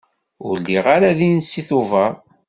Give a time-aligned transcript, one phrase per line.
[0.45, 2.11] Ur lliɣ ara din seg Tubeṛ.